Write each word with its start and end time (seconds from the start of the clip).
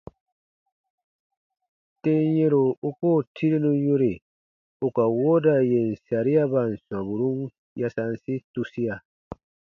Tem 2.01 2.23
yɛ̃ro 2.37 2.63
u 2.87 2.89
koo 2.99 3.19
tirenu 3.35 3.71
yore 3.85 4.13
ù 4.85 4.87
ka 4.95 5.03
wooda 5.17 5.55
yèn 5.71 5.89
sariaban 6.05 6.69
sɔmburun 6.85 7.39
yasansi 7.81 8.33
tusia. 8.53 8.95